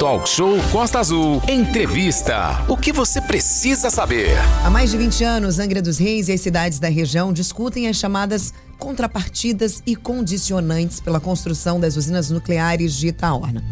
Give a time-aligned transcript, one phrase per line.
[0.00, 1.42] Talk Show Costa Azul.
[1.46, 2.64] Entrevista.
[2.66, 4.30] O que você precisa saber?
[4.64, 7.96] Há mais de 20 anos, Angra dos Reis e as cidades da região discutem as
[7.96, 13.62] chamadas contrapartidas e condicionantes pela construção das usinas nucleares de Itaorna.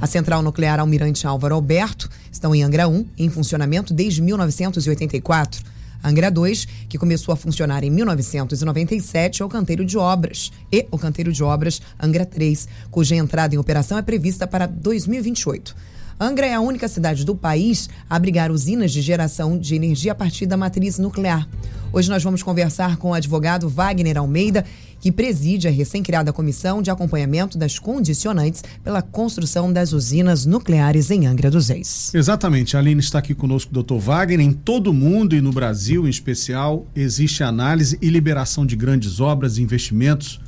[0.00, 5.60] A central nuclear Almirante Álvaro Alberto estão em Angra 1, em funcionamento desde 1984.
[6.04, 10.52] Angra 2, que começou a funcionar em 1997, é o canteiro de obras.
[10.70, 15.74] E o canteiro de obras Angra 3, cuja entrada em operação é prevista para 2028.
[16.20, 20.14] Angra é a única cidade do país a abrigar usinas de geração de energia a
[20.14, 21.48] partir da matriz nuclear.
[21.90, 24.64] Hoje nós vamos conversar com o advogado Wagner Almeida,
[25.04, 31.26] que preside a recém-criada comissão de acompanhamento das condicionantes pela construção das usinas nucleares em
[31.26, 32.10] Angra dos Reis.
[32.14, 32.74] Exatamente.
[32.74, 34.40] A Aline está aqui conosco, doutor Wagner.
[34.40, 39.20] Em todo o mundo e no Brasil em especial, existe análise e liberação de grandes
[39.20, 40.40] obras e investimentos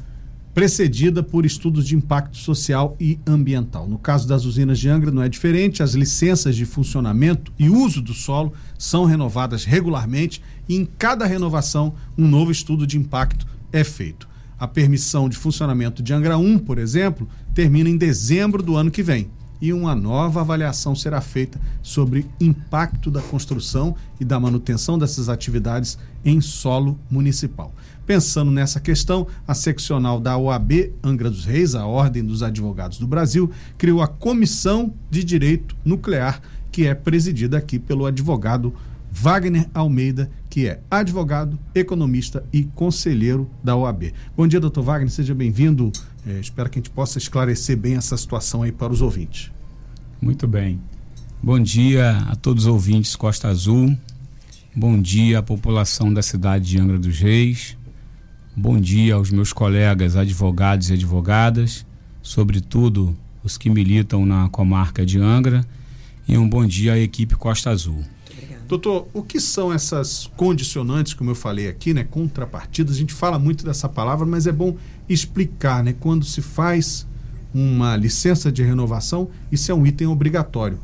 [0.54, 3.86] precedida por estudos de impacto social e ambiental.
[3.86, 8.00] No caso das usinas de Angra não é diferente, as licenças de funcionamento e uso
[8.00, 13.84] do solo são renovadas regularmente e em cada renovação um novo estudo de impacto é
[13.84, 14.26] feito.
[14.58, 19.02] A permissão de funcionamento de Angra 1, por exemplo, termina em dezembro do ano que
[19.02, 25.28] vem e uma nova avaliação será feita sobre impacto da construção e da manutenção dessas
[25.28, 27.72] atividades em solo municipal.
[28.06, 33.06] Pensando nessa questão, a seccional da OAB Angra dos Reis, a Ordem dos Advogados do
[33.06, 36.40] Brasil, criou a Comissão de Direito Nuclear,
[36.70, 38.74] que é presidida aqui pelo advogado
[39.10, 44.14] Wagner Almeida, que é advogado, economista e conselheiro da OAB.
[44.34, 45.92] Bom dia, doutor Wagner, seja bem-vindo.
[46.26, 49.52] É, espero que a gente possa esclarecer bem essa situação aí para os ouvintes.
[50.18, 50.80] Muito bem.
[51.42, 53.94] Bom dia a todos os ouvintes Costa Azul.
[54.74, 57.76] Bom dia à população da cidade de Angra dos Reis.
[58.56, 61.84] Bom dia aos meus colegas advogados e advogadas,
[62.22, 65.62] sobretudo os que militam na comarca de Angra,
[66.26, 68.02] e um bom dia à equipe Costa Azul.
[68.68, 72.04] Doutor, o que são essas condicionantes, como eu falei aqui, né?
[72.04, 72.96] Contrapartidas.
[72.96, 74.76] A gente fala muito dessa palavra, mas é bom
[75.08, 75.94] explicar, né?
[75.98, 77.06] Quando se faz
[77.54, 80.78] uma licença de renovação, isso é um item obrigatório.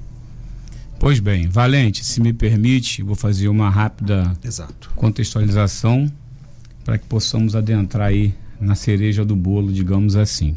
[0.98, 4.92] Pois bem, Valente, se me permite, vou fazer uma rápida Exato.
[4.94, 6.10] contextualização
[6.84, 10.54] para que possamos adentrar aí na cereja do bolo, digamos assim.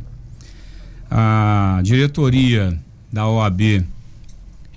[1.09, 2.79] A diretoria
[3.11, 3.83] da OAB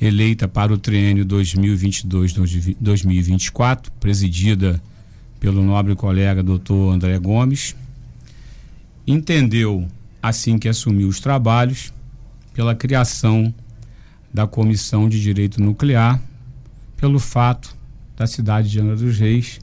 [0.00, 4.80] eleita para o triênio 2022-2024, presidida
[5.40, 7.74] pelo nobre colega doutor André Gomes,
[9.06, 9.86] entendeu,
[10.22, 11.92] assim que assumiu os trabalhos,
[12.54, 13.54] pela criação
[14.32, 16.20] da Comissão de Direito Nuclear,
[16.96, 17.76] pelo fato
[18.16, 19.60] da cidade de Angra dos Reis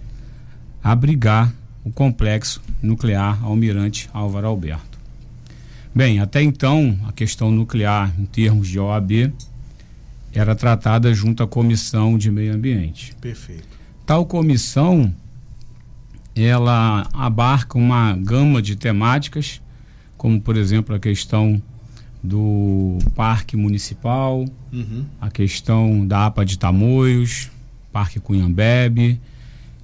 [0.82, 1.54] abrigar
[1.84, 4.98] o complexo nuclear Almirante Álvaro Alberto.
[5.94, 9.32] Bem, até então, a questão nuclear, em termos de OAB,
[10.38, 13.16] era tratada junto à Comissão de Meio Ambiente.
[13.22, 13.68] Perfeito.
[14.06, 15.14] Tal comissão
[16.36, 19.62] ela abarca uma gama de temáticas,
[20.18, 21.62] como por exemplo a questão
[22.22, 25.06] do parque municipal, uhum.
[25.22, 27.50] a questão da APA de Tamoios,
[27.94, 29.20] Parque Cunhambebe,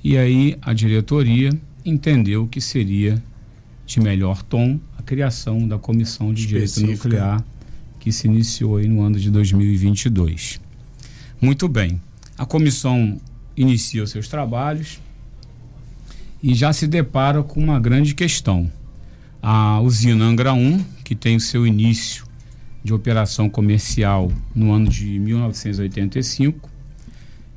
[0.04, 1.52] e aí a diretoria
[1.86, 3.22] entendeu que seria
[3.86, 6.82] de melhor tom a criação da Comissão de Específica.
[6.82, 7.44] Direito Nuclear
[8.02, 10.60] que se iniciou aí no ano de 2022.
[11.40, 12.02] Muito bem.
[12.36, 13.22] A comissão
[13.56, 15.00] inicia os seus trabalhos
[16.42, 18.72] e já se depara com uma grande questão.
[19.40, 22.26] A usina Angra 1, que tem o seu início
[22.84, 26.68] de operação comercial no ano de 1985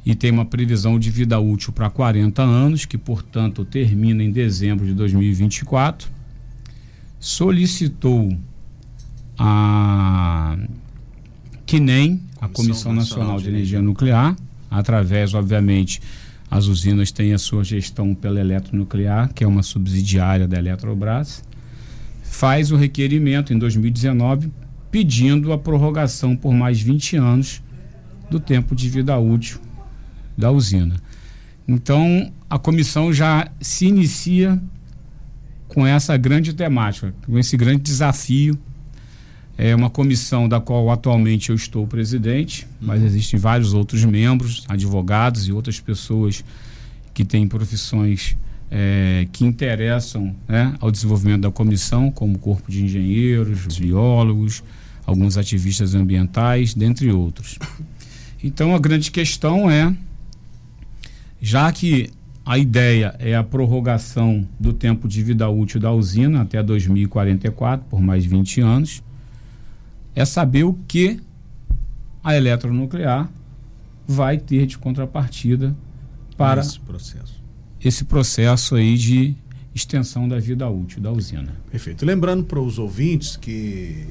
[0.04, 4.84] e tem uma previsão de vida útil para 40 anos, que portanto termina em dezembro
[4.84, 6.10] de 2024,
[7.18, 8.38] solicitou
[9.38, 10.56] a
[11.66, 14.36] que nem a Comissão Nacional de Energia Nuclear,
[14.70, 16.00] através, obviamente,
[16.50, 21.42] as usinas têm a sua gestão pela Eletronuclear, que é uma subsidiária da Eletrobras,
[22.22, 24.52] faz o requerimento em 2019
[24.90, 27.62] pedindo a prorrogação por mais 20 anos
[28.30, 29.58] do tempo de vida útil
[30.36, 30.96] da usina.
[31.66, 34.62] Então, a comissão já se inicia
[35.66, 38.56] com essa grande temática, com esse grande desafio
[39.56, 43.06] é uma comissão da qual atualmente eu estou presidente, mas uhum.
[43.06, 46.44] existem vários outros membros, advogados e outras pessoas
[47.12, 48.36] que têm profissões
[48.70, 54.64] é, que interessam né, ao desenvolvimento da comissão, como corpo de engenheiros, biólogos,
[55.06, 57.58] alguns ativistas ambientais, dentre outros.
[58.42, 59.94] Então a grande questão é,
[61.40, 62.10] já que
[62.44, 68.02] a ideia é a prorrogação do tempo de vida útil da usina até 2044, por
[68.02, 69.02] mais 20 anos,
[70.14, 71.20] é saber o que
[72.22, 73.28] a eletronuclear
[74.06, 75.74] vai ter de contrapartida
[76.36, 77.42] para esse processo.
[77.80, 79.36] esse processo aí de
[79.74, 81.54] extensão da vida útil da usina.
[81.70, 82.04] Perfeito.
[82.06, 84.06] Lembrando para os ouvintes que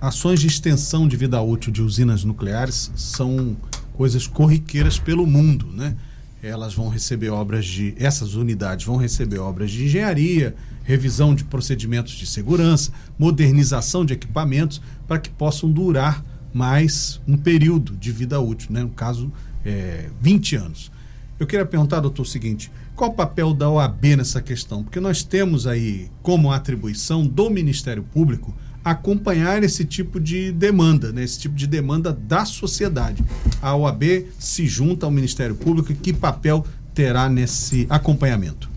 [0.00, 3.56] ações de extensão de vida útil de usinas nucleares são
[3.94, 5.96] coisas corriqueiras pelo mundo, né?
[6.42, 10.54] Elas vão receber obras de essas unidades vão receber obras de engenharia,
[10.84, 17.96] revisão de procedimentos de segurança, modernização de equipamentos para que possam durar mais um período
[17.96, 18.82] de vida útil, né?
[18.82, 19.32] no caso,
[19.64, 20.92] é, 20 anos.
[21.38, 24.82] Eu queria perguntar, doutor, o seguinte: qual o papel da OAB nessa questão?
[24.82, 28.54] Porque nós temos aí como atribuição do Ministério Público
[28.90, 31.22] acompanhar esse tipo de demanda, né?
[31.22, 33.22] esse tipo de demanda da sociedade.
[33.60, 36.64] A OAB se junta ao Ministério Público e que papel
[36.94, 38.68] terá nesse acompanhamento?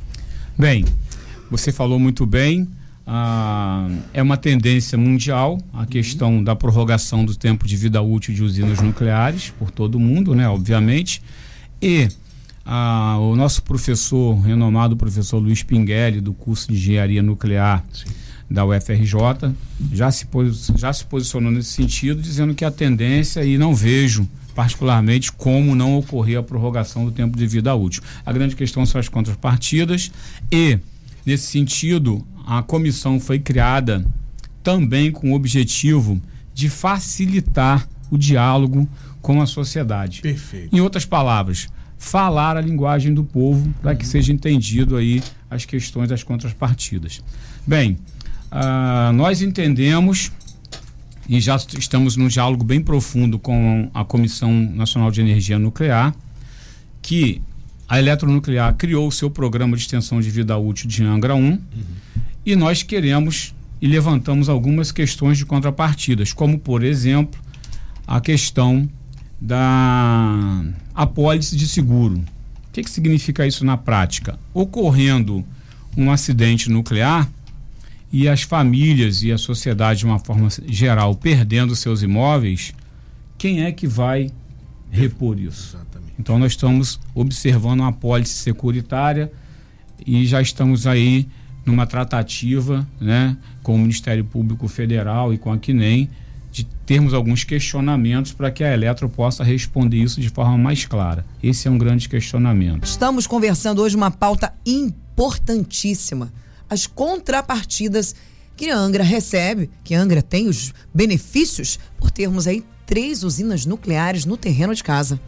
[0.58, 0.86] Bem,
[1.50, 2.68] você falou muito bem.
[3.08, 8.44] Ah, é uma tendência mundial a questão da prorrogação do tempo de vida útil de
[8.44, 11.22] usinas nucleares por todo o mundo, né, obviamente.
[11.82, 12.08] E
[12.66, 18.21] ah, o nosso professor, renomado professor Luiz Pinguelli, do curso de Engenharia Nuclear Sim.
[18.52, 19.54] Da UFRJ,
[19.94, 20.28] já se,
[20.76, 25.98] já se posicionou nesse sentido, dizendo que a tendência, e não vejo particularmente como não
[25.98, 28.04] ocorrer a prorrogação do tempo de vida útil.
[28.26, 30.12] A grande questão são as contrapartidas
[30.52, 30.78] e,
[31.26, 34.06] nesse sentido, a comissão foi criada
[34.62, 36.22] também com o objetivo
[36.54, 38.88] de facilitar o diálogo
[39.22, 40.22] com a sociedade.
[40.22, 40.76] Perfeito.
[40.76, 46.10] Em outras palavras, falar a linguagem do povo para que seja entendido aí as questões
[46.10, 47.24] das contrapartidas.
[47.66, 47.98] Bem,
[48.52, 50.32] uh, nós entendemos
[51.28, 56.14] e já estamos num diálogo bem profundo com a Comissão Nacional de Energia Nuclear,
[57.02, 57.42] que
[57.88, 61.60] a Eletronuclear criou o seu programa de extensão de vida útil de Angra 1 uhum.
[62.46, 67.40] e nós queremos e levantamos algumas questões de contrapartidas, como, por exemplo,
[68.06, 68.88] a questão
[69.40, 70.64] da
[70.94, 72.16] apólice de seguro.
[72.16, 74.38] O que, que significa isso na prática?
[74.54, 75.44] Ocorrendo
[75.98, 77.28] um acidente nuclear,
[78.12, 82.74] e as famílias e a sociedade de uma forma geral perdendo seus imóveis,
[83.38, 84.30] quem é que vai
[84.90, 85.76] repor isso?
[85.76, 86.14] Exatamente.
[86.20, 89.32] Então nós estamos observando uma apólice securitária
[90.06, 91.28] e já estamos aí
[91.66, 96.10] numa tratativa, né, com o Ministério Público Federal e com a CNEM
[96.52, 101.26] de termos alguns questionamentos para que a Eletro possa responder isso de forma mais clara.
[101.42, 102.84] Esse é um grande questionamento.
[102.84, 106.32] Estamos conversando hoje uma pauta importantíssima
[106.72, 108.16] as contrapartidas
[108.56, 114.38] que Angra recebe, que Angra tem os benefícios por termos aí três usinas nucleares no
[114.38, 115.20] terreno de casa.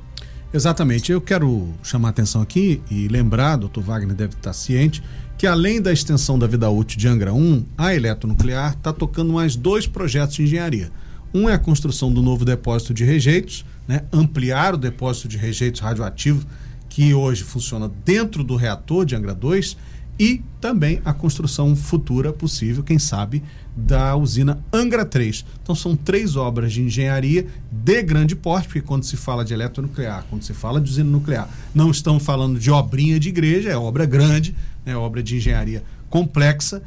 [0.54, 1.12] Exatamente.
[1.12, 5.04] Eu quero chamar a atenção aqui e lembrar, doutor Wagner deve estar ciente,
[5.38, 9.58] que além da extensão da vida útil de Angra 1, a Eletronuclear está tocando mais
[9.58, 10.92] dois projetos de engenharia.
[11.34, 14.06] Um é a construção do novo depósito de rejeitos, né?
[14.14, 16.46] ampliar o depósito de rejeitos radioativos
[16.88, 19.76] que hoje funciona dentro do reator de Angra 2
[20.20, 23.44] e também a construção futura possível, quem sabe,
[23.76, 25.44] da usina Angra 3.
[25.62, 30.26] Então são três obras de engenharia de grande porte, porque quando se fala de eletronuclear,
[30.30, 34.06] quando se fala de usina nuclear, não estamos falando de obrinha de igreja, é obra
[34.06, 34.56] grande,
[34.86, 36.84] é obra de engenharia complexa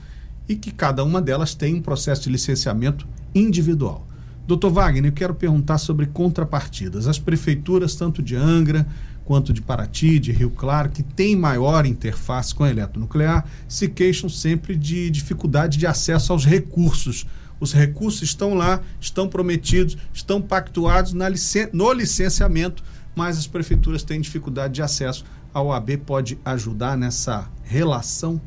[0.49, 4.07] e que cada uma delas tem um processo de licenciamento individual.
[4.47, 7.09] Doutor Wagner, eu quero perguntar sobre contrapartidas.
[7.09, 8.87] As prefeituras, tanto de Angra
[9.27, 14.31] quanto de Paraty, de Rio Claro, que tem maior interface com a eletronuclear, se queixam
[14.31, 17.27] sempre de dificuldade de acesso aos recursos.
[17.59, 22.85] Os recursos estão lá, estão prometidos, estão pactuados licen no licenciamento,
[23.17, 25.25] mas as prefeituras têm dificuldade de acesso.
[25.53, 28.41] A OAB pode ajudar nessa relação?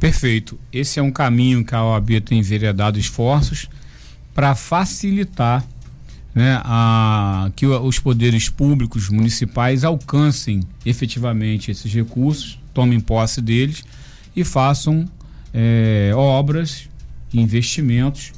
[0.00, 0.58] Perfeito.
[0.72, 3.68] Esse é um caminho que a OAB tem enveredado esforços
[4.32, 5.66] para facilitar
[6.36, 13.82] né, a, que os poderes públicos municipais alcancem efetivamente esses recursos, tomem posse deles
[14.36, 15.08] e façam
[15.54, 16.90] é, obras
[17.32, 18.34] investimentos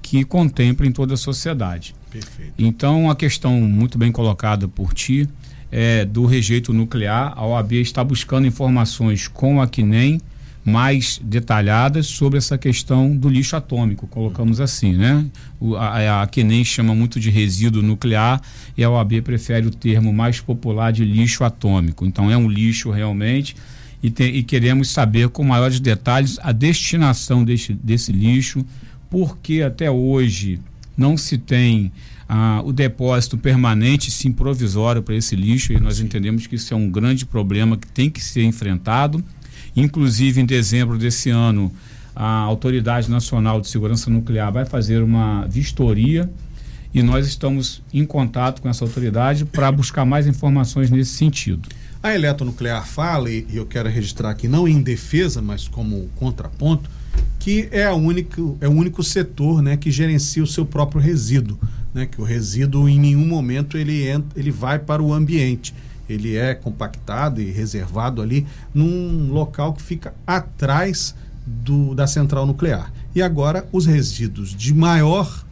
[0.00, 1.94] que contemplem toda a sociedade.
[2.10, 2.54] Perfeito.
[2.58, 5.28] Então, a questão muito bem colocada por ti
[5.70, 7.34] é do rejeito nuclear.
[7.36, 10.22] A OAB está buscando informações com a CNEM
[10.64, 15.24] mais detalhadas sobre essa questão do lixo atômico, colocamos assim, né?
[15.58, 18.40] O, a, a nem chama muito de resíduo nuclear
[18.76, 22.06] e a OAB prefere o termo mais popular de lixo atômico.
[22.06, 23.56] Então é um lixo realmente
[24.02, 28.64] e, te, e queremos saber com maiores detalhes a destinação desse, desse lixo,
[29.10, 30.60] porque até hoje
[30.96, 31.90] não se tem
[32.28, 36.76] ah, o depósito permanente, sim provisório para esse lixo e nós entendemos que isso é
[36.76, 39.22] um grande problema que tem que ser enfrentado
[39.76, 41.72] Inclusive, em dezembro desse ano,
[42.14, 46.30] a Autoridade Nacional de Segurança Nuclear vai fazer uma vistoria
[46.94, 51.68] e nós estamos em contato com essa autoridade para buscar mais informações nesse sentido.
[52.02, 56.90] A Eletronuclear fala, e eu quero registrar aqui, não em defesa, mas como contraponto,
[57.38, 61.58] que é, a é o único setor né, que gerencia o seu próprio resíduo.
[61.94, 65.74] Né, que o resíduo, em nenhum momento, ele, entra, ele vai para o ambiente.
[66.08, 71.14] Ele é compactado e reservado ali num local que fica atrás
[71.46, 72.92] do, da central nuclear.
[73.14, 75.44] E agora, os resíduos de maior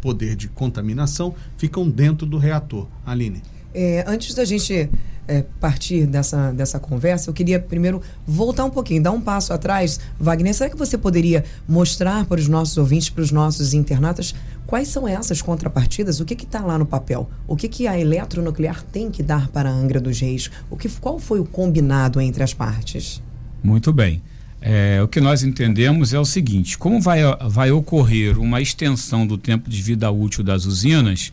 [0.00, 2.86] poder de contaminação ficam dentro do reator.
[3.04, 3.42] Aline.
[3.74, 4.88] É, antes da gente
[5.28, 9.98] é, partir dessa, dessa conversa, eu queria primeiro voltar um pouquinho, dar um passo atrás.
[10.18, 14.34] Wagner, será que você poderia mostrar para os nossos ouvintes, para os nossos internatas,
[14.66, 16.20] quais são essas contrapartidas?
[16.20, 17.28] O que está lá no papel?
[17.46, 20.50] O que, que a eletronuclear tem que dar para a Angra dos Reis?
[20.70, 23.22] O que, qual foi o combinado entre as partes?
[23.62, 24.22] Muito bem.
[24.60, 29.36] É, o que nós entendemos é o seguinte: como vai, vai ocorrer uma extensão do
[29.36, 31.30] tempo de vida útil das usinas,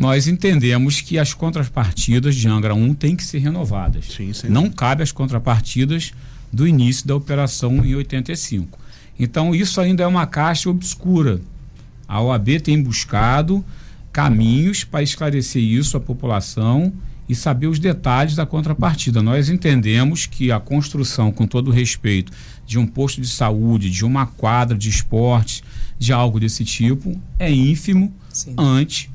[0.00, 4.06] nós entendemos que as contrapartidas de Angra 1 têm que ser renovadas.
[4.06, 4.48] Sim, sim.
[4.48, 6.12] Não cabe as contrapartidas
[6.52, 8.78] do início da operação em 85.
[9.18, 11.40] Então, isso ainda é uma caixa obscura.
[12.08, 13.64] A OAB tem buscado
[14.10, 16.92] caminhos para esclarecer isso à população
[17.28, 19.22] e saber os detalhes da contrapartida.
[19.22, 22.32] Nós entendemos que a construção, com todo respeito,
[22.66, 25.62] de um posto de saúde, de uma quadra de esportes,
[25.98, 28.54] de algo desse tipo, é ínfimo Sim.
[28.58, 29.10] ante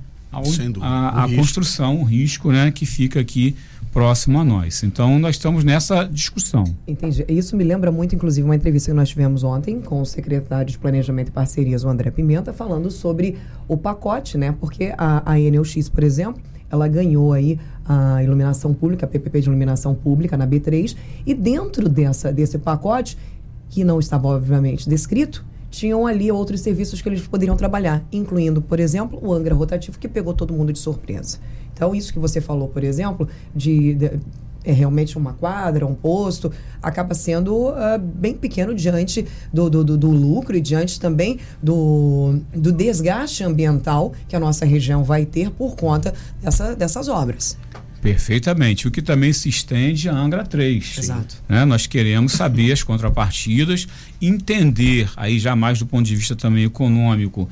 [0.82, 3.56] a, a, a construção, o risco né, que fica aqui
[3.96, 4.84] próximo a nós.
[4.84, 6.66] Então, nós estamos nessa discussão.
[6.86, 7.24] Entendi.
[7.30, 10.78] Isso me lembra muito, inclusive, uma entrevista que nós tivemos ontem com o secretário de
[10.78, 13.38] Planejamento e Parcerias, o André Pimenta, falando sobre
[13.70, 14.54] o pacote, né?
[14.60, 15.36] Porque a, a
[15.94, 20.94] por exemplo, ela ganhou aí a iluminação pública, a PPP de iluminação pública na B3,
[21.26, 23.18] e dentro dessa, desse pacote,
[23.70, 28.80] que não estava obviamente descrito, tinham ali outros serviços que eles poderiam trabalhar, incluindo, por
[28.80, 31.38] exemplo, o Angra rotativo, que pegou todo mundo de surpresa.
[31.74, 34.12] Então, isso que você falou, por exemplo, de, de
[34.64, 36.52] é realmente uma quadra, um posto,
[36.82, 42.40] acaba sendo uh, bem pequeno diante do, do, do, do, lucro e diante também do,
[42.52, 47.58] do desgaste ambiental que a nossa região vai ter por conta dessa, dessas obras.
[48.06, 48.88] Perfeitamente.
[48.88, 50.98] O que também se estende a Angra 3.
[51.00, 51.36] Exato.
[51.50, 51.66] Né?
[51.66, 53.88] Nós queremos saber as contrapartidas,
[54.22, 57.50] entender, aí já mais do ponto de vista também econômico,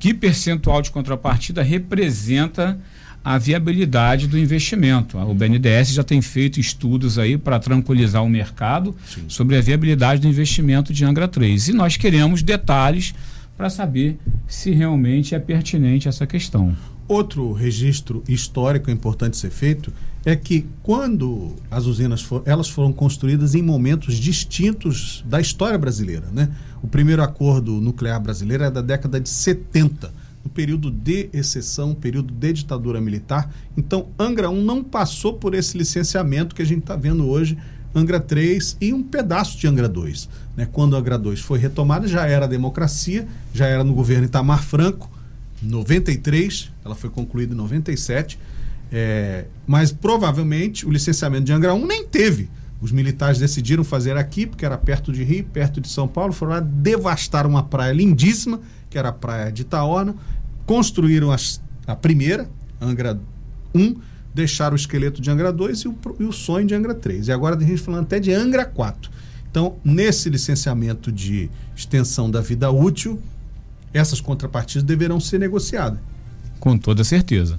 [0.00, 2.76] que percentual de contrapartida representa
[3.24, 5.16] a viabilidade do investimento.
[5.16, 9.22] O BNDES já tem feito estudos aí para tranquilizar o mercado Sim.
[9.28, 11.68] sobre a viabilidade do investimento de Angra 3.
[11.68, 13.14] E nós queremos detalhes
[13.56, 14.18] para saber
[14.48, 16.76] se realmente é pertinente essa questão.
[17.08, 19.92] Outro registro histórico importante ser feito
[20.24, 26.48] é que quando as usinas elas foram construídas em momentos distintos da história brasileira, né?
[26.82, 30.12] O primeiro acordo nuclear brasileiro é da década de 70
[30.44, 33.52] no período de exceção, período de ditadura militar.
[33.76, 37.56] Então, Angra 1 não passou por esse licenciamento que a gente está vendo hoje,
[37.94, 40.28] Angra 3 e um pedaço de Angra 2.
[40.56, 40.68] Né?
[40.70, 45.10] Quando Angra 2 foi retomada, já era democracia, já era no governo Itamar Franco,
[45.62, 48.38] 93, ela foi concluída em 97,
[48.90, 52.50] é, mas provavelmente o licenciamento de Angra 1 nem teve.
[52.80, 56.52] Os militares decidiram fazer aqui, porque era perto de Rio, perto de São Paulo, foram
[56.52, 60.16] lá devastar uma praia lindíssima, que era a praia de Itaúna,
[60.66, 62.50] construíram as, a primeira,
[62.80, 63.18] Angra
[63.72, 63.94] 1,
[64.34, 67.28] deixaram o esqueleto de Angra 2 e o, e o sonho de Angra 3.
[67.28, 69.10] E agora tem gente falando até de Angra 4.
[69.50, 73.20] Então, nesse licenciamento de extensão da vida útil,
[73.92, 75.98] essas contrapartidas deverão ser negociadas.
[76.58, 77.58] Com toda certeza.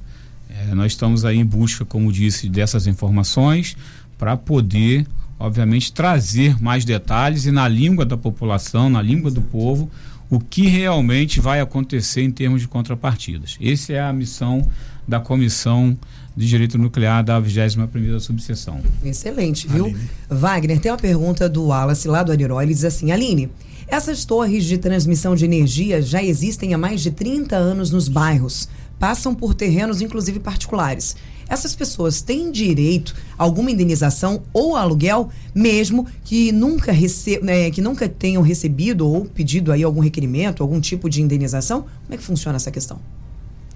[0.50, 3.76] É, nós estamos aí em busca, como disse, dessas informações
[4.18, 5.06] para poder,
[5.40, 9.90] obviamente, trazer mais detalhes e na língua da população, na língua do povo,
[10.30, 13.58] o que realmente vai acontecer em termos de contrapartidas.
[13.62, 14.68] Essa é a missão
[15.08, 15.98] da Comissão
[16.36, 18.82] de Direito Nuclear da 21ª Subseção.
[19.04, 19.86] Excelente, viu?
[19.86, 20.10] Aline.
[20.30, 23.50] Wagner, tem uma pergunta do Wallace lá do Aniró, ele diz assim, Aline,
[23.94, 28.68] essas torres de transmissão de energia já existem há mais de 30 anos nos bairros,
[28.98, 31.16] passam por terrenos inclusive particulares
[31.48, 37.82] essas pessoas têm direito a alguma indenização ou aluguel, mesmo que nunca, rece né, que
[37.82, 41.82] nunca tenham recebido ou pedido aí algum requerimento, algum tipo de indenização?
[41.82, 43.00] Como é que funciona essa questão?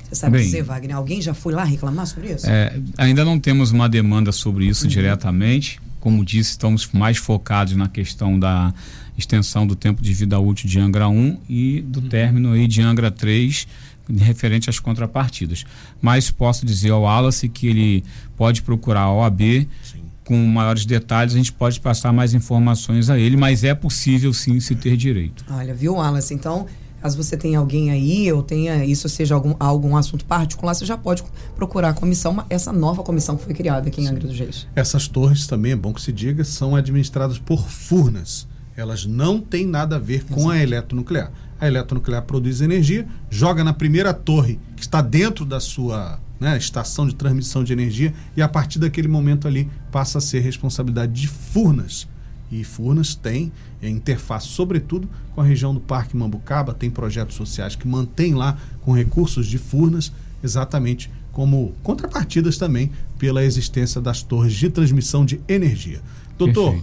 [0.03, 0.95] Você sabe Bem, dizer, Wagner?
[0.95, 2.49] Alguém já foi lá reclamar sobre isso?
[2.49, 4.89] É, ainda não temos uma demanda sobre isso uhum.
[4.89, 5.79] diretamente.
[5.99, 8.73] Como disse, estamos mais focados na questão da
[9.17, 12.09] extensão do tempo de vida útil de Angra 1 e do uhum.
[12.09, 13.67] término aí de Angra 3
[14.15, 15.65] referente às contrapartidas.
[16.01, 18.03] Mas posso dizer ao Wallace que ele
[18.35, 19.99] pode procurar a OAB sim.
[20.23, 24.59] com maiores detalhes, a gente pode passar mais informações a ele, mas é possível sim
[24.59, 25.43] se ter direito.
[25.49, 26.33] Olha, viu, Wallace?
[26.33, 26.67] Então,
[27.01, 30.97] Caso você tenha alguém aí ou tenha isso seja algum, algum assunto particular, você já
[30.97, 31.23] pode
[31.55, 34.67] procurar a comissão, essa nova comissão que foi criada aqui em Angra dos Reis.
[34.75, 38.47] Essas torres também, é bom que se diga, são administradas por Furnas.
[38.75, 40.51] Elas não têm nada a ver com Exato.
[40.51, 41.31] a eletronuclear.
[41.59, 47.07] A eletronuclear produz energia, joga na primeira torre que está dentro da sua né, estação
[47.07, 51.27] de transmissão de energia e a partir daquele momento ali passa a ser responsabilidade de
[51.27, 52.07] Furnas
[52.51, 53.51] e Furnas tem
[53.81, 58.57] é, interface, sobretudo, com a região do Parque Mambucaba, tem projetos sociais que mantêm lá
[58.81, 60.11] com recursos de Furnas,
[60.43, 66.01] exatamente como contrapartidas também pela existência das torres de transmissão de energia.
[66.37, 66.81] Doutor,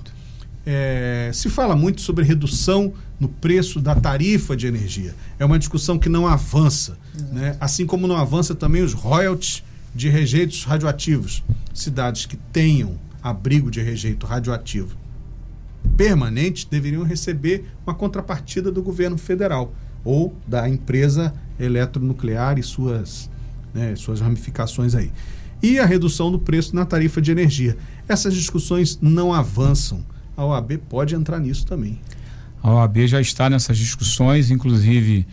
[0.67, 5.15] é, se fala muito sobre redução no preço da tarifa de energia.
[5.39, 6.97] É uma discussão que não avança.
[7.33, 7.57] Né?
[7.61, 9.63] Assim como não avança também os royalties
[9.95, 11.43] de rejeitos radioativos.
[11.73, 15.04] Cidades que tenham abrigo de rejeito radioativo
[15.97, 19.73] permanentes deveriam receber uma contrapartida do governo federal
[20.05, 23.31] ou da empresa eletronuclear e suas,
[23.73, 25.11] né, suas ramificações aí.
[25.63, 27.77] E a redução do preço na tarifa de energia.
[28.07, 30.05] Essas discussões não avançam.
[30.37, 31.99] A OAB pode entrar nisso também.
[32.63, 35.27] A OAB já está nessas discussões, inclusive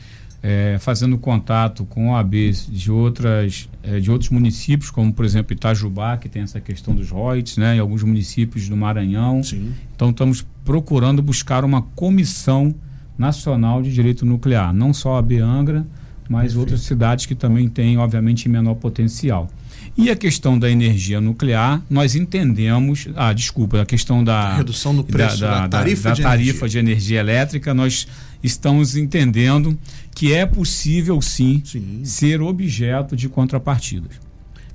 [0.43, 6.17] é, fazendo contato com OABs de, outras, é, de outros municípios, como por exemplo Itajubá,
[6.17, 9.43] que tem essa questão dos royalties, né, e alguns municípios do Maranhão.
[9.43, 9.73] Sim.
[9.95, 12.73] Então estamos procurando buscar uma comissão
[13.17, 15.85] nacional de direito nuclear, não só a Beangra,
[16.27, 16.59] mas Perfeito.
[16.59, 19.49] outras cidades que também têm, obviamente, menor potencial.
[19.97, 23.09] E a questão da energia nuclear, nós entendemos.
[23.15, 24.55] Ah, desculpa, a questão da.
[24.55, 26.69] Redução do preço da, da, da tarifa, da, de, tarifa energia.
[26.69, 28.07] de energia elétrica, nós
[28.43, 29.77] estamos entendendo
[30.15, 32.01] que é possível sim, sim.
[32.03, 34.19] ser objeto de contrapartidas.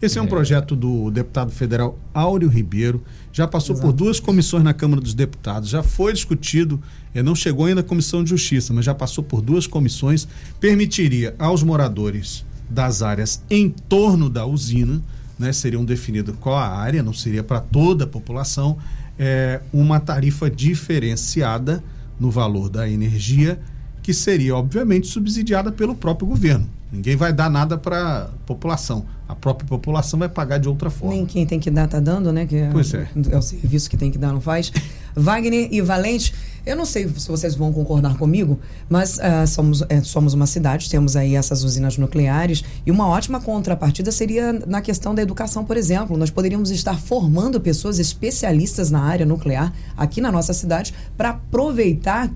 [0.00, 0.28] Esse é um é.
[0.28, 3.88] projeto do deputado federal Áureo Ribeiro, já passou Exato.
[3.88, 6.80] por duas comissões na Câmara dos Deputados, já foi discutido,
[7.14, 10.28] eh, não chegou ainda à Comissão de Justiça, mas já passou por duas comissões,
[10.60, 15.00] permitiria aos moradores das áreas em torno da usina,
[15.38, 18.76] né, seriam definidas qual a área, não seria para toda a população,
[19.18, 21.82] é, uma tarifa diferenciada
[22.18, 23.58] no valor da energia,
[24.02, 26.68] que seria, obviamente, subsidiada pelo próprio governo.
[26.92, 29.04] Ninguém vai dar nada para a população.
[29.28, 31.14] A própria população vai pagar de outra forma.
[31.14, 32.46] Nem quem tem que dar está dando, né?
[32.46, 33.08] Que pois é.
[33.30, 34.72] É o serviço que tem que dar, não faz.
[35.16, 36.32] Wagner e Valente,
[36.66, 40.90] eu não sei se vocês vão concordar comigo, mas uh, somos, é, somos uma cidade,
[40.90, 45.76] temos aí essas usinas nucleares e uma ótima contrapartida seria na questão da educação, por
[45.76, 46.16] exemplo.
[46.16, 52.30] Nós poderíamos estar formando pessoas especialistas na área nuclear aqui na nossa cidade para aproveitar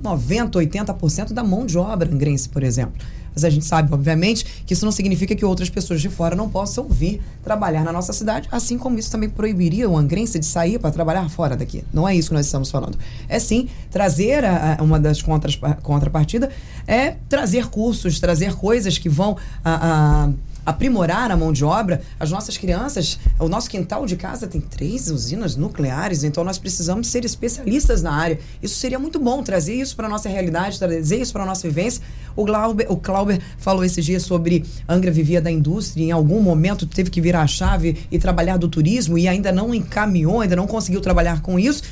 [0.00, 2.94] 90, 80% da mão de obra angrense, por exemplo.
[3.34, 6.48] Mas a gente sabe, obviamente, que isso não significa que outras pessoas de fora não
[6.48, 10.78] possam vir trabalhar na nossa cidade, assim como isso também proibiria o angrense de sair
[10.78, 11.84] para trabalhar fora daqui.
[11.92, 12.98] Não é isso que nós estamos falando.
[13.28, 16.50] É sim trazer a, uma das contras, contrapartidas
[16.86, 20.30] é trazer cursos, trazer coisas que vão a, a
[20.64, 25.10] aprimorar a mão de obra, as nossas crianças, o nosso quintal de casa tem três
[25.10, 28.38] usinas nucleares, então nós precisamos ser especialistas na área.
[28.62, 31.66] Isso seria muito bom, trazer isso para a nossa realidade, trazer isso para a nossa
[31.66, 32.02] vivência.
[32.36, 36.86] O Glauber, o Clauber falou esses dias sobre Angra vivia da indústria, em algum momento
[36.86, 40.66] teve que virar a chave e trabalhar do turismo e ainda não encaminhou, ainda não
[40.66, 41.82] conseguiu trabalhar com isso.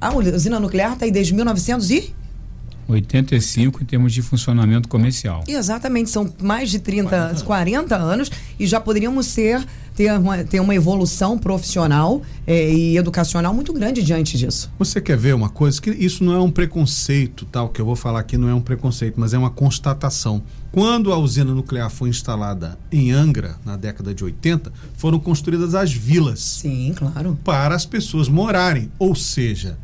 [0.00, 2.14] A usina nuclear está aí desde 1900 e
[2.90, 5.44] 85 em termos de funcionamento comercial.
[5.46, 9.64] Exatamente, são mais de 30, 40, 40 anos e já poderíamos ser
[10.00, 14.70] ter uma, ter uma evolução profissional é, e educacional muito grande diante disso.
[14.78, 15.80] Você quer ver uma coisa?
[15.80, 18.62] Que isso não é um preconceito, tal, que eu vou falar aqui não é um
[18.62, 20.42] preconceito, mas é uma constatação.
[20.72, 25.92] Quando a usina nuclear foi instalada em Angra, na década de 80, foram construídas as
[25.92, 26.40] vilas.
[26.40, 27.38] Sim, claro.
[27.44, 28.90] Para as pessoas morarem.
[28.98, 29.76] Ou seja,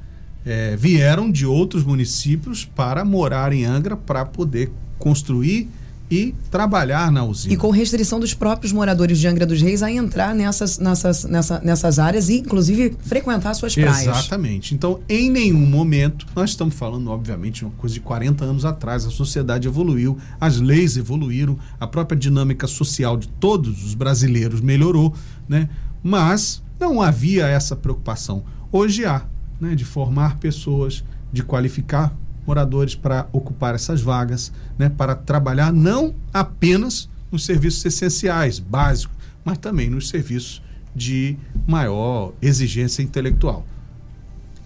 [0.47, 5.69] é, vieram de outros municípios para morar em Angra para poder construir
[6.09, 7.53] e trabalhar na usina.
[7.53, 11.59] E com restrição dos próprios moradores de Angra dos Reis a entrar nessas, nessas, nessa,
[11.59, 14.03] nessas áreas e, inclusive, frequentar suas praias.
[14.03, 14.73] Exatamente.
[14.73, 19.11] Então, em nenhum momento, nós estamos falando, obviamente, uma coisa de 40 anos atrás, a
[19.11, 25.13] sociedade evoluiu, as leis evoluíram, a própria dinâmica social de todos os brasileiros melhorou,
[25.49, 25.69] né?
[26.05, 28.45] Mas não havia essa preocupação.
[28.71, 29.25] Hoje há
[29.61, 32.15] né, de formar pessoas, de qualificar
[32.47, 39.59] moradores para ocupar essas vagas, né, para trabalhar não apenas nos serviços essenciais, básicos, mas
[39.59, 40.63] também nos serviços
[40.95, 43.67] de maior exigência intelectual.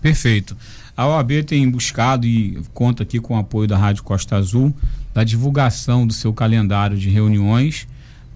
[0.01, 0.57] Perfeito.
[0.97, 4.75] A OAB tem buscado e conta aqui com o apoio da Rádio Costa Azul,
[5.15, 7.87] da divulgação do seu calendário de reuniões,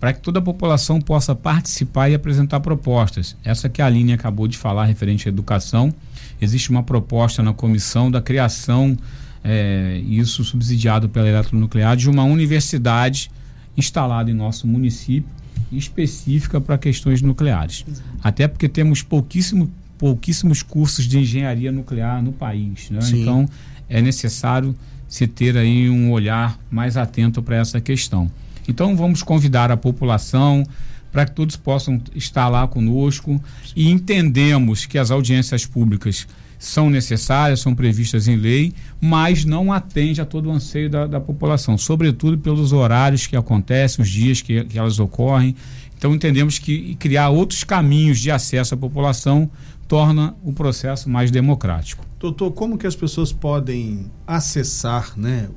[0.04, 3.34] para que toda a população possa participar e apresentar propostas.
[3.42, 5.94] Essa que a Aline acabou de falar referente à educação
[6.38, 8.98] existe uma proposta na comissão da criação
[9.42, 13.30] é, isso subsidiado pela Eletronuclear, de uma universidade
[13.78, 15.30] instalada em nosso município,
[15.72, 17.86] específica para questões nucleares.
[18.22, 22.90] Até porque temos pouquíssimo, pouquíssimos cursos de engenharia nuclear no país.
[22.90, 23.00] Né?
[23.10, 23.48] Então,
[23.88, 24.76] é necessário
[25.08, 28.30] se ter aí um olhar mais atento para essa questão.
[28.68, 30.64] Então, vamos convidar a população
[31.12, 33.40] para que todos possam estar lá conosco
[33.76, 36.26] e entendemos que as audiências públicas
[36.58, 41.20] são necessárias, são previstas em lei, mas não atende a todo o anseio da, da
[41.20, 45.54] população, sobretudo pelos horários que acontecem, os dias que, que elas ocorrem.
[45.96, 49.48] Então entendemos que criar outros caminhos de acesso à população
[49.86, 52.04] torna o processo mais democrático.
[52.18, 55.48] Doutor, como que as pessoas podem acessar, né,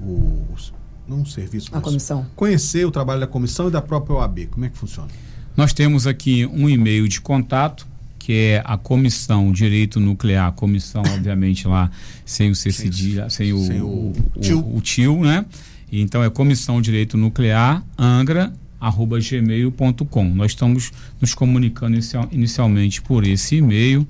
[1.08, 4.48] não um serviço, a comissão, conhecer o trabalho da comissão e da própria OAB?
[4.48, 5.10] Como é que funciona?
[5.56, 7.88] Nós temos aqui um e-mail de contato
[8.28, 11.90] que é a Comissão Direito Nuclear, comissão, obviamente, lá
[12.26, 14.76] sem o C cedilha, sem, o, sem o, o, tio.
[14.76, 15.46] o, tio, né?
[15.90, 20.26] Então é Comissão Direito Nuclear, Angra, arroba gmail.com.
[20.26, 24.06] Nós estamos nos comunicando inicial, inicialmente por esse e-mail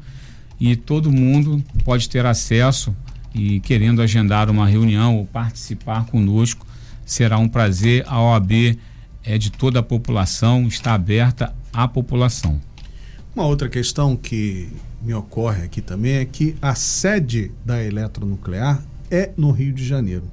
[0.59, 2.95] e todo mundo pode ter acesso
[3.33, 6.65] e querendo agendar uma reunião ou participar conosco,
[7.07, 8.03] será um prazer.
[8.05, 8.77] A OAB
[9.23, 12.61] é de toda a população, está aberta à população.
[13.35, 14.69] Uma outra questão que
[15.01, 20.23] me ocorre aqui também é que a sede da eletronuclear é no Rio de Janeiro.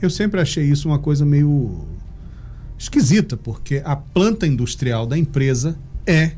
[0.00, 1.86] Eu sempre achei isso uma coisa meio
[2.78, 6.32] esquisita, porque a planta industrial da empresa é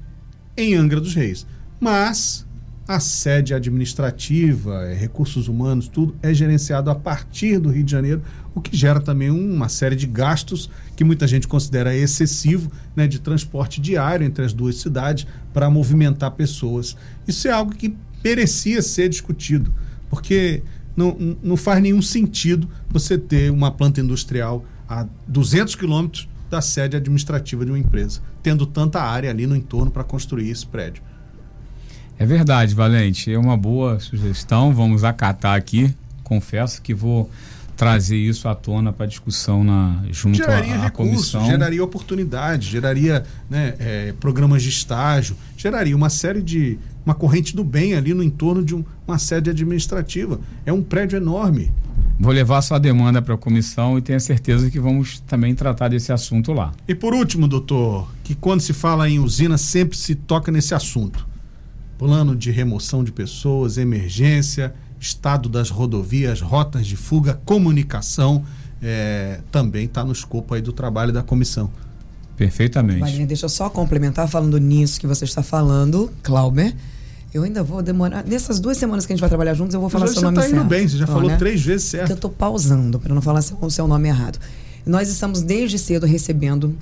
[0.57, 1.47] em Angra dos Reis.
[1.81, 2.47] Mas
[2.87, 8.23] a sede administrativa, é, recursos humanos, tudo é gerenciado a partir do Rio de Janeiro,
[8.55, 13.19] o que gera também uma série de gastos que muita gente considera excessivo, né, de
[13.19, 16.97] transporte diário entre as duas cidades para movimentar pessoas.
[17.27, 19.73] Isso é algo que merecia ser discutido,
[20.11, 20.63] porque
[20.95, 26.97] não, não faz nenhum sentido você ter uma planta industrial a 200 quilômetros da sede
[26.97, 31.03] administrativa de uma empresa, tendo tanta área ali no entorno para construir esse prédio.
[32.19, 33.33] É verdade, Valente.
[33.33, 34.73] É uma boa sugestão.
[34.73, 35.95] Vamos acatar aqui.
[36.23, 37.31] Confesso que vou
[37.77, 41.45] trazer isso à tona para discussão na, junto geraria à, à comissão.
[41.45, 46.79] Geraria oportunidade, geraria né, é, programas de estágio, geraria uma série de.
[47.05, 50.41] uma corrente do bem ali no entorno de um, uma sede administrativa.
[50.65, 51.71] É um prédio enorme.
[52.19, 56.13] Vou levar sua demanda para a comissão e tenho certeza que vamos também tratar desse
[56.13, 56.73] assunto lá.
[56.87, 61.34] E por último, doutor, que quando se fala em usina sempre se toca nesse assunto
[61.99, 68.45] plano de remoção de pessoas, emergência, estado das rodovias, rotas de fuga, comunicação,
[68.83, 71.71] é, também está no escopo aí do trabalho da comissão.
[72.37, 73.01] Perfeitamente.
[73.01, 76.75] Marinha, deixa eu só complementar falando nisso que você está falando, Clauber.
[77.33, 78.25] Eu ainda vou demorar.
[78.25, 80.51] Nessas duas semanas que a gente vai trabalhar juntos, eu vou falar seu nome certo.
[80.51, 81.37] Você está indo bem, você já falou né?
[81.37, 82.03] três vezes certo.
[82.03, 84.39] Porque eu estou pausando para não falar o seu nome errado.
[84.87, 86.77] Nós estamos desde cedo recebendo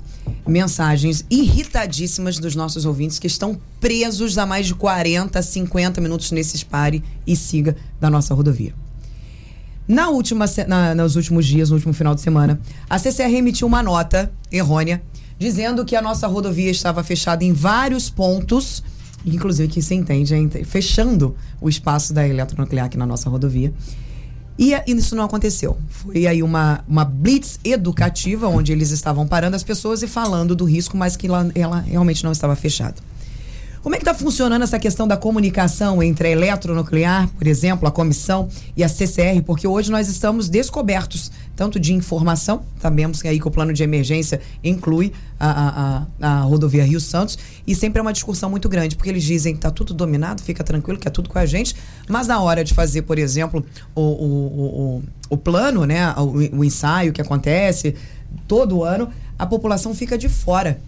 [0.45, 6.65] mensagens irritadíssimas dos nossos ouvintes que estão presos há mais de 40, 50 minutos nesse
[6.65, 8.73] pare e siga da nossa rodovia.
[9.87, 13.81] Na última, na, nos últimos dias, no último final de semana, a CCR emitiu uma
[13.81, 15.01] nota errônea
[15.39, 18.83] dizendo que a nossa rodovia estava fechada em vários pontos,
[19.25, 20.33] inclusive que se entende,
[20.65, 23.73] fechando o espaço da eletronuclear aqui na nossa rodovia.
[24.57, 25.77] E isso não aconteceu.
[25.89, 30.65] Foi aí uma, uma blitz educativa, onde eles estavam parando as pessoas e falando do
[30.65, 32.95] risco, mas que ela, ela realmente não estava fechada.
[33.83, 37.91] Como é que está funcionando essa questão da comunicação entre a eletronuclear, por exemplo, a
[37.91, 39.41] comissão e a CCR?
[39.45, 43.83] Porque hoje nós estamos descobertos tanto de informação, sabemos que aí que o plano de
[43.83, 48.95] emergência inclui a, a, a, rodovia Rio Santos, e sempre é uma discussão muito grande,
[48.95, 51.75] porque eles dizem que está tudo dominado, fica tranquilo, que é tudo com a gente,
[52.07, 56.63] mas na hora de fazer, por exemplo, o, o, o, o plano, né, o, o
[56.63, 57.95] ensaio que acontece
[58.47, 60.79] todo ano, a população fica de fora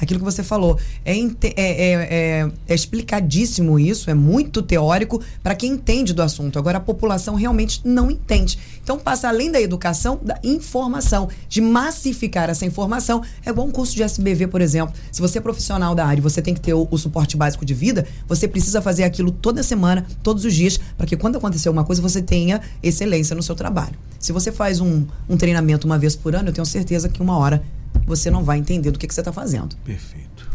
[0.00, 0.78] aquilo que você falou.
[1.04, 6.58] É, é, é, é, é explicadíssimo isso, é muito teórico para quem entende do assunto.
[6.58, 8.58] Agora, a população realmente não entende.
[8.82, 13.22] Então, passa além da educação, da informação, de massificar essa informação.
[13.44, 14.94] É igual um curso de SBV, por exemplo.
[15.10, 17.74] Se você é profissional da área você tem que ter o, o suporte básico de
[17.74, 21.84] vida, você precisa fazer aquilo toda semana, todos os dias, para que quando acontecer uma
[21.84, 23.94] coisa, você tenha excelência no seu trabalho.
[24.18, 27.38] Se você faz um, um treinamento uma vez por ano, eu tenho certeza que uma
[27.38, 27.62] hora
[28.06, 29.76] você não vai entender do que, que você está fazendo.
[29.84, 30.48] Perfeito.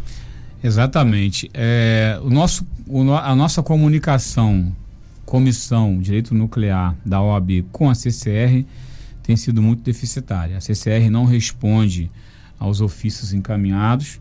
[0.63, 1.49] Exatamente.
[1.53, 4.75] É, o nosso, o, a nossa comunicação,
[5.25, 8.65] comissão direito nuclear da OAB com a CCR
[9.21, 10.58] tem sido muito deficitária.
[10.58, 12.10] A CCR não responde
[12.60, 14.19] aos ofícios encaminhados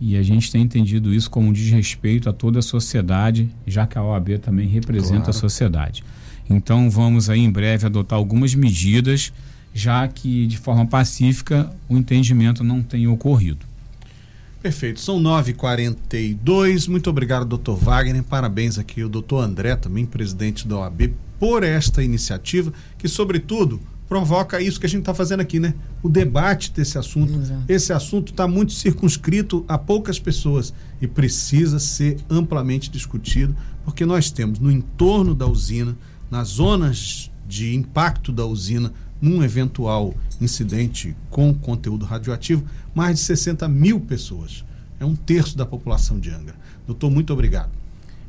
[0.00, 3.96] e a gente tem entendido isso como um desrespeito a toda a sociedade, já que
[3.96, 5.30] a OAB também representa claro.
[5.30, 6.02] a sociedade.
[6.50, 9.32] Então vamos aí em breve adotar algumas medidas,
[9.74, 13.66] já que de forma pacífica o entendimento não tem ocorrido.
[14.62, 16.88] Perfeito, são 9h42.
[16.88, 18.22] Muito obrigado, doutor Wagner.
[18.22, 24.60] Parabéns aqui ao doutor André, também presidente da OAB, por esta iniciativa, que, sobretudo, provoca
[24.60, 25.74] isso que a gente está fazendo aqui, né?
[26.00, 27.32] O debate desse assunto.
[27.40, 27.64] Exato.
[27.66, 34.30] Esse assunto está muito circunscrito a poucas pessoas e precisa ser amplamente discutido, porque nós
[34.30, 35.96] temos no entorno da usina,
[36.30, 43.68] nas zonas de impacto da usina, num eventual incidente com conteúdo radioativo, mais de 60
[43.68, 44.64] mil pessoas.
[44.98, 46.56] É um terço da população de Angra.
[46.86, 47.70] Doutor, muito obrigado.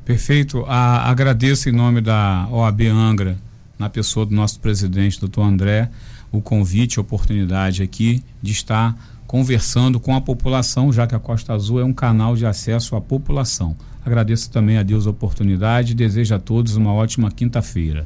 [0.06, 0.64] Perfeito.
[0.68, 3.38] A, agradeço em nome da OAB Angra,
[3.80, 5.90] na pessoa do nosso presidente, doutor André,
[6.32, 11.54] o convite, a oportunidade aqui de estar conversando com a população, já que a Costa
[11.54, 13.76] Azul é um canal de acesso à população.
[14.06, 18.06] Agradeço também a Deus a oportunidade e desejo a todos uma ótima quinta-feira.